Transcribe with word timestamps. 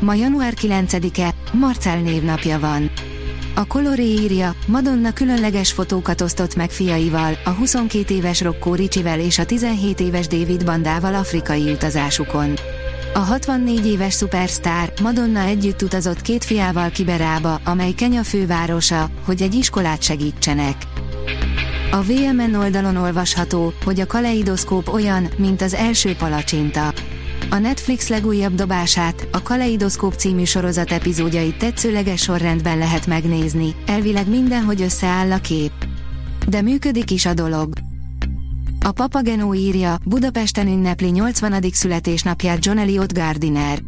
Ma 0.00 0.14
január 0.14 0.54
9-e, 0.60 1.34
Marcel 1.52 2.00
névnapja 2.00 2.58
van. 2.58 2.90
A 3.54 3.66
Coloré 3.66 4.04
írja, 4.04 4.54
Madonna 4.66 5.12
különleges 5.12 5.72
fotókat 5.72 6.20
osztott 6.20 6.56
meg 6.56 6.70
fiaival, 6.70 7.38
a 7.44 7.50
22 7.50 8.14
éves 8.14 8.40
Rocco 8.40 8.74
Riccivel 8.74 9.20
és 9.20 9.38
a 9.38 9.44
17 9.44 10.00
éves 10.00 10.26
David 10.26 10.64
Bandával 10.64 11.14
afrikai 11.14 11.70
utazásukon. 11.70 12.54
A 13.14 13.18
64 13.18 13.86
éves 13.86 14.12
szupersztár 14.12 14.92
Madonna 15.02 15.40
együtt 15.40 15.82
utazott 15.82 16.22
két 16.22 16.44
fiával 16.44 16.90
Kiberába, 16.90 17.60
amely 17.64 17.92
Kenya 17.92 18.22
fővárosa, 18.22 19.10
hogy 19.24 19.42
egy 19.42 19.54
iskolát 19.54 20.02
segítsenek. 20.02 20.76
A 21.90 22.02
VMN 22.02 22.54
oldalon 22.54 22.96
olvasható, 22.96 23.72
hogy 23.84 24.00
a 24.00 24.06
kaleidoszkóp 24.06 24.88
olyan, 24.92 25.28
mint 25.36 25.62
az 25.62 25.74
első 25.74 26.14
palacsinta. 26.14 26.92
A 27.50 27.58
Netflix 27.58 28.08
legújabb 28.08 28.54
dobását, 28.54 29.28
a 29.32 29.42
Kaleidoszkóp 29.42 30.14
című 30.14 30.44
sorozat 30.44 30.90
epizódjait 30.90 31.58
tetszőleges 31.58 32.22
sorrendben 32.22 32.78
lehet 32.78 33.06
megnézni, 33.06 33.74
elvileg 33.86 34.28
mindenhogy 34.28 34.82
összeáll 34.82 35.32
a 35.32 35.38
kép. 35.38 35.72
De 36.48 36.62
működik 36.62 37.10
is 37.10 37.26
a 37.26 37.34
dolog. 37.34 37.72
A 38.80 38.92
Papagenó 38.92 39.54
írja, 39.54 39.98
Budapesten 40.04 40.66
ünnepli 40.66 41.08
80. 41.08 41.64
születésnapját 41.72 42.64
John 42.64 42.78
Elliot 42.78 43.14
Gardiner. 43.14 43.78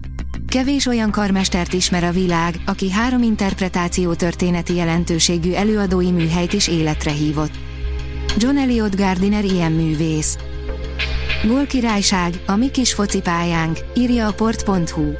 Kevés 0.46 0.86
olyan 0.86 1.10
karmestert 1.10 1.72
ismer 1.72 2.04
a 2.04 2.10
világ, 2.10 2.54
aki 2.66 2.90
három 2.90 3.22
interpretáció 3.22 4.14
történeti 4.14 4.74
jelentőségű 4.74 5.52
előadói 5.52 6.10
műhelyt 6.10 6.52
is 6.52 6.68
életre 6.68 7.10
hívott. 7.10 7.52
John 8.36 8.56
Elliot 8.56 8.96
Gardiner 8.96 9.44
ilyen 9.44 9.72
művész. 9.72 10.38
Gól 11.46 11.66
királyság, 11.66 12.42
a 12.46 12.56
mi 12.56 12.70
kis 12.70 12.92
focipályánk, 12.92 13.78
írja 13.94 14.26
a 14.26 14.32
port.hu. 14.32 15.12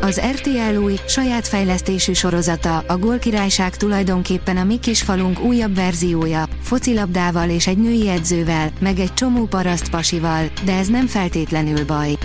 Az 0.00 0.20
RTL 0.30 0.76
új, 0.76 0.94
saját 1.06 1.48
fejlesztésű 1.48 2.12
sorozata, 2.12 2.78
a 2.78 2.98
Gól 2.98 3.18
királyság 3.18 3.76
tulajdonképpen 3.76 4.56
a 4.56 4.64
mi 4.64 4.78
kis 4.78 5.02
falunk 5.02 5.40
újabb 5.40 5.74
verziója, 5.74 6.44
focilabdával 6.62 7.48
és 7.48 7.66
egy 7.66 7.78
női 7.78 8.08
edzővel, 8.08 8.70
meg 8.80 8.98
egy 8.98 9.14
csomó 9.14 9.46
paraszt 9.46 9.90
pasival, 9.90 10.50
de 10.64 10.76
ez 10.76 10.88
nem 10.88 11.06
feltétlenül 11.06 11.84
baj. 11.84 12.16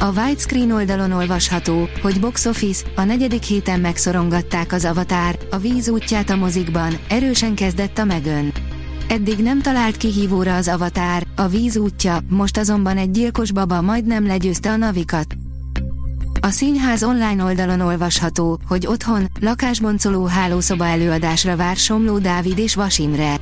A 0.00 0.08
widescreen 0.08 0.72
oldalon 0.72 1.12
olvasható, 1.12 1.88
hogy 2.02 2.20
Box 2.20 2.46
Office, 2.46 2.86
a 2.96 3.02
negyedik 3.02 3.42
héten 3.42 3.80
megszorongatták 3.80 4.72
az 4.72 4.84
Avatar, 4.84 5.38
a 5.50 5.56
víz 5.56 5.88
útját 5.88 6.30
a 6.30 6.36
mozikban, 6.36 6.98
erősen 7.08 7.54
kezdett 7.54 7.98
a 7.98 8.04
megön. 8.04 8.52
Eddig 9.08 9.38
nem 9.38 9.60
talált 9.60 9.96
kihívóra 9.96 10.56
az 10.56 10.68
avatár, 10.68 11.26
a 11.42 11.48
víz 11.48 11.76
útja, 11.76 12.18
most 12.28 12.58
azonban 12.58 12.96
egy 12.96 13.10
gyilkos 13.10 13.52
baba 13.52 13.80
majdnem 13.80 14.26
legyőzte 14.26 14.70
a 14.70 14.76
navikat. 14.76 15.26
A 16.40 16.48
színház 16.48 17.02
online 17.02 17.44
oldalon 17.44 17.80
olvasható, 17.80 18.60
hogy 18.66 18.86
otthon, 18.86 19.30
lakásboncoló 19.40 20.24
hálószoba 20.24 20.86
előadásra 20.86 21.56
vár 21.56 21.76
Somló 21.76 22.18
Dávid 22.18 22.58
és 22.58 22.74
Vasimre. 22.74 23.36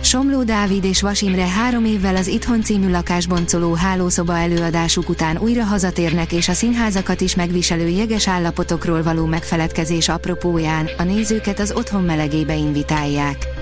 Somló 0.00 0.42
Dávid 0.42 0.84
és 0.84 1.02
Vasimre 1.02 1.46
három 1.46 1.84
évvel 1.84 2.16
az 2.16 2.26
Itthon 2.26 2.62
című 2.62 2.90
lakásboncoló 2.90 3.74
hálószoba 3.74 4.38
előadásuk 4.38 5.08
után 5.08 5.38
újra 5.38 5.64
hazatérnek 5.64 6.32
és 6.32 6.48
a 6.48 6.52
színházakat 6.52 7.20
is 7.20 7.34
megviselő 7.34 7.88
jeges 7.88 8.28
állapotokról 8.28 9.02
való 9.02 9.24
megfeledkezés 9.24 10.08
apropóján 10.08 10.88
a 10.98 11.02
nézőket 11.02 11.60
az 11.60 11.72
otthon 11.76 12.02
melegébe 12.02 12.56
invitálják. 12.56 13.57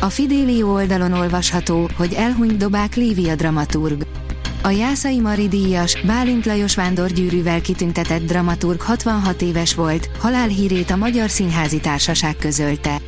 A 0.00 0.08
Fidélió 0.08 0.72
oldalon 0.72 1.12
olvasható, 1.12 1.88
hogy 1.96 2.12
elhunyt 2.12 2.56
dobák 2.56 2.94
Lívia 2.94 3.34
dramaturg. 3.34 4.06
A 4.62 4.68
Jászai 4.68 5.20
Mari 5.20 5.48
díjas, 5.48 6.00
Bálint 6.06 6.46
Lajos 6.46 6.74
vándorgyűrűvel 6.74 7.60
kitüntetett 7.60 8.26
dramaturg 8.26 8.80
66 8.80 9.42
éves 9.42 9.74
volt, 9.74 10.10
halálhírét 10.18 10.90
a 10.90 10.96
Magyar 10.96 11.30
Színházi 11.30 11.80
Társaság 11.80 12.36
közölte. 12.36 13.00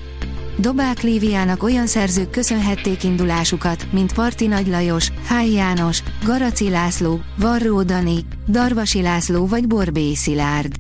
Dobák 0.59 1.03
Líviának 1.03 1.62
olyan 1.62 1.87
szerzők 1.87 2.31
köszönhették 2.31 3.05
indulásukat, 3.05 3.87
mint 3.93 4.12
Parti 4.12 4.47
Nagy 4.47 4.66
Lajos, 4.66 5.10
Háj 5.26 5.50
János, 5.50 6.03
Garaci 6.25 6.69
László, 6.69 7.20
Varró 7.38 7.82
Dani, 7.82 8.25
Darvasi 8.49 9.03
László 9.03 9.47
vagy 9.47 9.66
Borbély 9.66 10.15
Szilárd. 10.15 10.72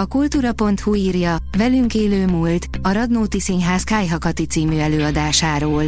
A 0.00 0.06
kultúra.hu 0.06 0.94
írja, 0.94 1.36
velünk 1.56 1.94
élő 1.94 2.26
múlt, 2.26 2.66
a 2.82 2.92
Radnóti 2.92 3.40
Színház 3.40 3.82
Kájhakati 3.82 4.46
című 4.46 4.78
előadásáról. 4.78 5.84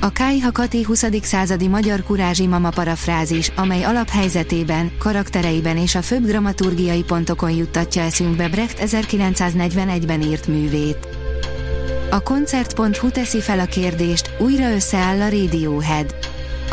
A 0.00 0.08
Kájhakati 0.08 0.84
20. 0.84 1.04
századi 1.22 1.68
magyar 1.68 2.02
kurázsi 2.02 2.46
mama 2.46 2.70
parafrázis, 2.70 3.48
amely 3.56 3.82
alaphelyzetében, 3.82 4.92
karaktereiben 4.98 5.76
és 5.76 5.94
a 5.94 6.02
főbb 6.02 6.24
dramaturgiai 6.24 7.02
pontokon 7.02 7.50
juttatja 7.50 8.02
eszünkbe 8.02 8.48
Brecht 8.48 8.78
1941-ben 8.80 10.22
írt 10.22 10.46
művét. 10.46 11.08
A 12.10 12.20
koncert.hu 12.20 13.10
teszi 13.10 13.40
fel 13.40 13.58
a 13.58 13.66
kérdést, 13.66 14.30
újra 14.38 14.72
összeáll 14.74 15.20
a 15.20 15.28
Radiohead. 15.28 16.14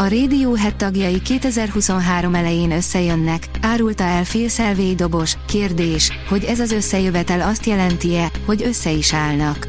A 0.01 0.09
Radiohead 0.09 0.75
tagjai 0.75 1.22
2023 1.22 2.35
elején 2.35 2.72
összejönnek, 2.72 3.50
árulta 3.62 4.03
el 4.03 4.23
Phil 4.23 4.47
Selvé 4.47 4.94
dobos. 4.94 5.38
Kérdés, 5.47 6.12
hogy 6.29 6.44
ez 6.44 6.59
az 6.59 6.72
összejövetel 6.72 7.41
azt 7.41 7.66
jelenti-e, 7.66 8.31
hogy 8.45 8.63
össze 8.63 8.91
is 8.91 9.13
állnak. 9.13 9.67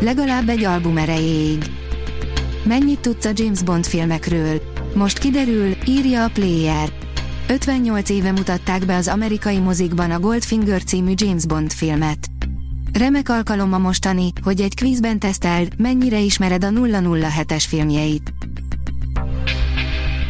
Legalább 0.00 0.48
egy 0.48 0.64
album 0.64 0.96
erejéig. 0.96 1.64
Mennyit 2.64 3.00
tudsz 3.00 3.24
a 3.24 3.30
James 3.34 3.62
Bond 3.62 3.86
filmekről? 3.86 4.60
Most 4.94 5.18
kiderül, 5.18 5.76
írja 5.86 6.24
a 6.24 6.30
Player. 6.32 6.92
58 7.48 8.10
éve 8.10 8.32
mutatták 8.32 8.86
be 8.86 8.96
az 8.96 9.08
amerikai 9.08 9.58
mozikban 9.58 10.10
a 10.10 10.20
Goldfinger 10.20 10.82
című 10.82 11.12
James 11.16 11.46
Bond 11.46 11.72
filmet. 11.72 12.18
Remek 12.92 13.28
alkalom 13.28 13.72
a 13.72 13.78
mostani, 13.78 14.32
hogy 14.42 14.60
egy 14.60 14.74
kvízben 14.74 15.18
teszteld, 15.18 15.72
mennyire 15.76 16.18
ismered 16.20 16.64
a 16.64 16.68
007-es 16.68 17.64
filmjeit. 17.68 18.32